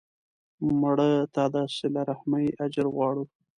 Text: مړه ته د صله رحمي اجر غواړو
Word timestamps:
مړه 0.81 1.11
ته 1.33 1.43
د 1.53 1.55
صله 1.77 2.01
رحمي 2.09 2.45
اجر 2.63 2.85
غواړو 2.95 3.23